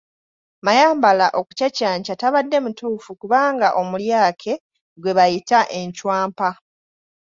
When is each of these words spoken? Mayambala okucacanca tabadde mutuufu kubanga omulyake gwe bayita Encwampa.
Mayambala 0.65 1.25
okucacanca 1.39 2.13
tabadde 2.21 2.57
mutuufu 2.65 3.11
kubanga 3.21 3.67
omulyake 3.81 4.53
gwe 5.01 5.15
bayita 5.17 5.59
Encwampa. 5.79 6.49